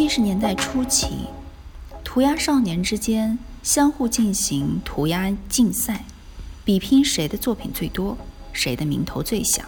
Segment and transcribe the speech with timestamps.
[0.00, 1.26] 七十年代初期，
[2.04, 6.04] 涂鸦少年之间相互进行涂鸦竞赛，
[6.64, 8.16] 比拼谁的作品最多，
[8.52, 9.66] 谁的名头最响。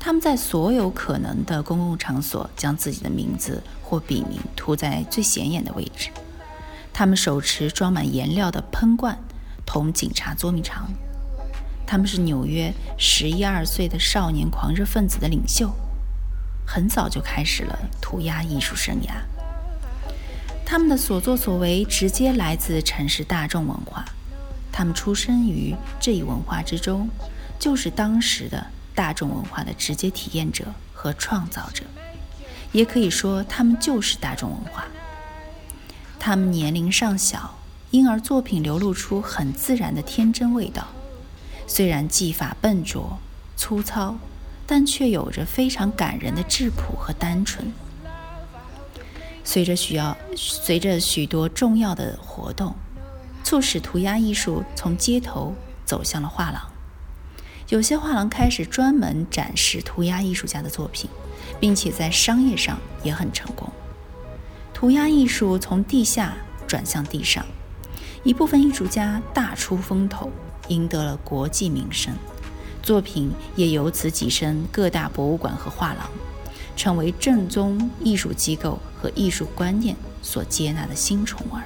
[0.00, 6.08] 他们在所有可能的公共场所将自己的名字或笔名涂在最显眼的位置。
[6.94, 9.18] 他们手持装满颜料的喷罐，
[9.66, 10.90] 同警察捉迷藏。
[11.86, 15.70] 他们是纽约十一二岁的少年狂热分子的领袖，
[16.64, 19.12] 很早就开始了涂鸦艺术生涯。
[20.74, 24.04] 他们的所作所为直接来自城市大众文化，
[24.72, 27.08] 他们出生于这一文化之中，
[27.60, 31.84] 就是当时的大众文化的直接体验者和创造者，
[32.72, 34.84] 也可以说他们就是大众文化。
[36.18, 37.56] 他们年龄尚小，
[37.92, 40.88] 因而作品流露出很自然的天真味道，
[41.68, 43.16] 虽然技法笨拙
[43.56, 44.16] 粗糙，
[44.66, 47.72] 但却有着非常感人的质朴和单纯。
[49.44, 52.74] 随着需要，随着许多重要的活动，
[53.44, 56.60] 促使涂鸦艺术从街头走向了画廊。
[57.68, 61.08] 有些画廊开始专门展示涂鸦艺术家的作品，
[61.60, 63.70] 并且在商业上也很成功。
[64.72, 66.34] 涂鸦艺术从地下
[66.66, 67.44] 转向地上，
[68.22, 70.30] 一部分艺术家大出风头，
[70.68, 72.14] 赢得了国际名声，
[72.82, 76.08] 作品也由此跻身各大博物馆和画廊。
[76.76, 81.62] 成为正宗艺术机构和艺术观念所接纳的新宠儿。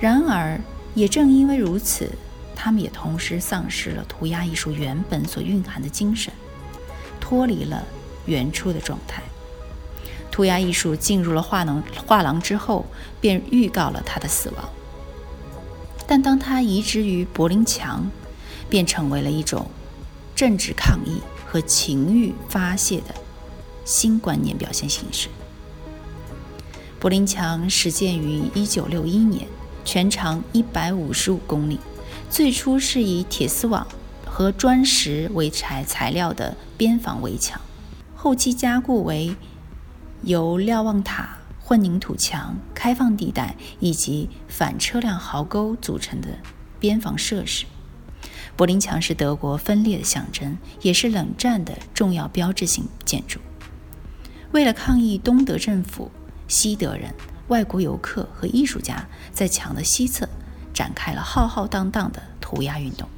[0.00, 0.60] 然而，
[0.94, 2.10] 也正因为如此，
[2.54, 6.32] 他们也同时丧失了涂鸦艺术原本所蕴含的精神，
[7.20, 7.84] 脱离了
[8.26, 9.22] 原初的状态。
[10.30, 12.84] 涂鸦艺术进入了画廊画廊之后，
[13.20, 14.68] 便预告了他的死亡。
[16.06, 18.10] 但当他移植于柏林墙，
[18.68, 19.70] 便成为了一种
[20.34, 23.14] 政治抗议和情欲发泄的。
[23.84, 25.28] 新观念表现形式。
[26.98, 29.46] 柏林墙始建于1961年，
[29.84, 31.78] 全长155公里。
[32.30, 33.86] 最初是以铁丝网
[34.24, 37.60] 和砖石为材材料的边防围墙，
[38.14, 39.36] 后期加固为
[40.22, 46.28] 由瞭望塔、混凝土墙、开放地带以及反车辆壕沟组成的
[46.80, 47.66] 边防设施。
[48.56, 53.38] 柏林墙是德国分裂的象征，也是冷战的重要标志性建筑。
[54.54, 56.08] 为了抗议东德政府，
[56.46, 57.12] 西德人、
[57.48, 60.28] 外国游客和艺术家在墙的西侧
[60.72, 63.08] 展开了浩浩荡荡的涂鸦运动。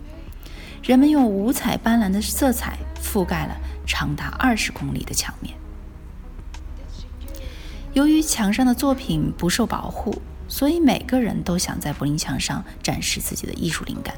[0.83, 3.55] 人们用五彩斑斓的色彩覆盖了
[3.87, 5.55] 长达二十公里的墙面。
[7.93, 14.15] 由于墙上的作品不受保护，所以每个人都想在柏林墙上展示自己的艺术灵感。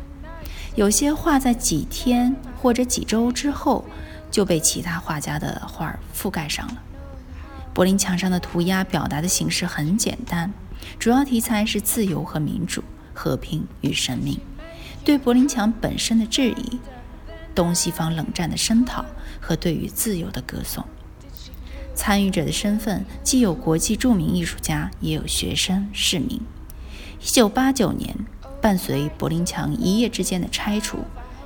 [0.76, 3.84] 有些画在几天或者几周之后
[4.30, 6.82] 就被其他画家的画覆盖上了。
[7.78, 10.52] 柏林墙上的涂鸦表达的形式很简单，
[10.98, 12.82] 主要题材是自由和民主、
[13.14, 14.40] 和平与生命，
[15.04, 16.80] 对柏林墙本身的质疑，
[17.54, 19.04] 东西方冷战的声讨
[19.40, 20.84] 和对于自由的歌颂。
[21.94, 26.40] 参与者的身份既有国际著名艺术家，也有学生、市民。
[27.22, 28.16] 1989年，
[28.60, 31.04] 伴随柏林墙一夜之间的拆除，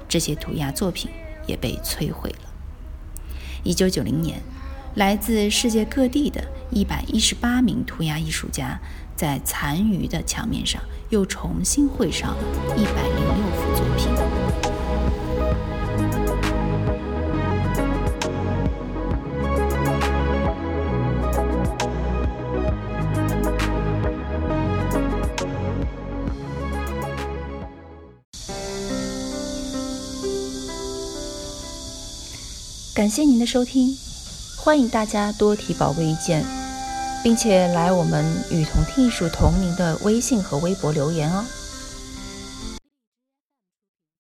[0.09, 1.11] 这些涂鸦作品
[1.47, 2.51] 也被摧毁了。
[3.65, 4.41] 1990年。
[4.95, 8.79] 来自世界各地的一百一十八名涂鸦艺术家，
[9.17, 12.39] 在残余的墙面上又重新绘上了
[12.77, 14.13] 一百零六幅作品。
[32.95, 34.12] 感谢您的收听。
[34.65, 36.45] 欢迎大家多提宝贵意见，
[37.21, 41.45] 并且来我们与同听艺术同名的微信和微博留言哦。